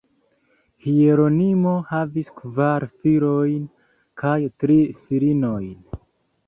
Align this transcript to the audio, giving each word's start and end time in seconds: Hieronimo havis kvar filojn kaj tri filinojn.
Hieronimo 0.85 1.73
havis 1.91 2.33
kvar 2.39 2.87
filojn 3.03 3.71
kaj 4.25 4.37
tri 4.65 4.81
filinojn. 5.05 5.75